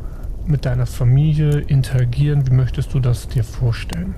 mit 0.47 0.64
deiner 0.64 0.87
Familie 0.87 1.61
interagieren? 1.61 2.47
Wie 2.47 2.54
möchtest 2.54 2.95
du 2.95 3.00
das 3.00 3.28
dir 3.28 3.45
vorstellen? 3.45 4.14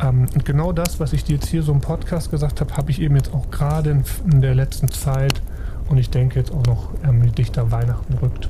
Ähm, 0.00 0.26
und 0.34 0.44
genau 0.44 0.72
das, 0.72 1.00
was 1.00 1.12
ich 1.12 1.24
dir 1.24 1.34
jetzt 1.34 1.48
hier 1.48 1.62
so 1.62 1.72
im 1.72 1.80
Podcast 1.80 2.30
gesagt 2.30 2.60
habe, 2.60 2.76
habe 2.76 2.90
ich 2.90 3.00
eben 3.00 3.16
jetzt 3.16 3.32
auch 3.32 3.50
gerade 3.50 3.90
in, 3.90 4.04
in, 4.30 4.40
der 4.40 4.54
letzten 4.54 4.90
Zeit 4.90 5.40
und 5.88 5.98
ich 5.98 6.10
denke 6.10 6.38
jetzt 6.38 6.52
auch 6.52 6.64
noch, 6.66 6.90
ähm, 7.04 7.32
dichter 7.34 7.70
Weihnachten 7.70 8.14
rückt. 8.14 8.48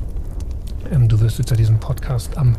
Ähm, 0.91 1.09
du 1.09 1.21
wirst 1.21 1.39
jetzt 1.39 1.51
ja 1.51 1.57
diesen 1.57 1.79
Podcast 1.79 2.37
am 2.39 2.57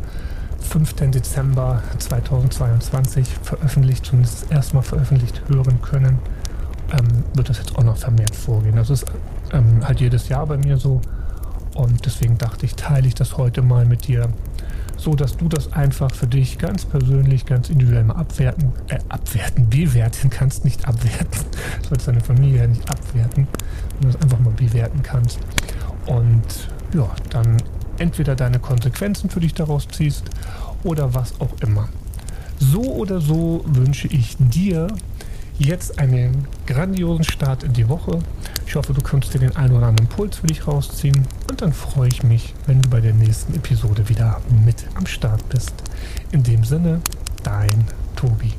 5. 0.60 1.10
Dezember 1.10 1.82
2022 1.98 3.28
veröffentlicht, 3.42 4.04
zumindest 4.04 4.50
erstmal 4.50 4.82
veröffentlicht 4.82 5.42
hören 5.48 5.80
können, 5.80 6.18
ähm, 6.92 7.24
wird 7.34 7.48
das 7.48 7.58
jetzt 7.58 7.76
auch 7.76 7.84
noch 7.84 7.96
vermehrt 7.96 8.34
vorgehen. 8.34 8.76
Das 8.76 8.90
ist 8.90 9.04
ähm, 9.52 9.86
halt 9.86 10.00
jedes 10.00 10.28
Jahr 10.28 10.46
bei 10.46 10.56
mir 10.56 10.76
so 10.76 11.00
und 11.74 12.06
deswegen 12.06 12.38
dachte 12.38 12.64
ich, 12.64 12.74
teile 12.74 13.06
ich 13.06 13.14
das 13.14 13.36
heute 13.36 13.60
mal 13.60 13.84
mit 13.84 14.08
dir, 14.08 14.30
so 14.96 15.14
dass 15.14 15.36
du 15.36 15.46
das 15.48 15.74
einfach 15.74 16.10
für 16.10 16.26
dich 16.26 16.58
ganz 16.58 16.86
persönlich, 16.86 17.44
ganz 17.44 17.68
individuell 17.68 18.04
mal 18.04 18.16
abwerten, 18.16 18.72
äh, 18.88 18.98
abwerten, 19.10 19.68
bewerten 19.68 20.30
kannst, 20.30 20.64
nicht 20.64 20.88
abwerten. 20.88 21.44
Du 21.82 21.88
sollst 21.90 22.08
deine 22.08 22.20
Familie 22.20 22.62
ja 22.62 22.66
nicht 22.66 22.88
abwerten, 22.90 23.46
sondern 23.92 24.12
das 24.12 24.22
einfach 24.22 24.40
mal 24.40 24.54
bewerten 24.54 25.02
kannst. 25.02 25.38
Und 26.06 26.70
ja, 26.94 27.10
dann 27.28 27.58
entweder 27.98 28.34
deine 28.36 28.58
Konsequenzen 28.58 29.28
für 29.28 29.40
dich 29.40 29.52
daraus 29.52 29.86
ziehst 29.88 30.24
oder 30.82 31.12
was 31.14 31.38
auch 31.40 31.52
immer. 31.60 31.88
So 32.58 32.80
oder 32.80 33.20
so 33.20 33.62
wünsche 33.66 34.08
ich 34.08 34.36
dir 34.38 34.88
jetzt 35.58 35.98
einen 35.98 36.46
grandiosen 36.66 37.24
Start 37.24 37.62
in 37.62 37.72
die 37.72 37.88
Woche. 37.88 38.18
Ich 38.66 38.74
hoffe, 38.74 38.92
du 38.92 39.00
kannst 39.00 39.32
dir 39.34 39.38
den 39.38 39.56
einen 39.56 39.76
oder 39.76 39.86
anderen 39.86 40.08
Impuls 40.08 40.38
für 40.38 40.46
dich 40.46 40.66
rausziehen. 40.66 41.26
Und 41.48 41.62
dann 41.62 41.72
freue 41.72 42.08
ich 42.08 42.22
mich, 42.22 42.54
wenn 42.66 42.82
du 42.82 42.90
bei 42.90 43.00
der 43.00 43.14
nächsten 43.14 43.54
Episode 43.54 44.08
wieder 44.08 44.40
mit 44.64 44.86
am 44.94 45.06
Start 45.06 45.48
bist. 45.48 45.74
In 46.32 46.42
dem 46.42 46.64
Sinne, 46.64 47.00
dein 47.42 47.86
Tobi. 48.16 48.52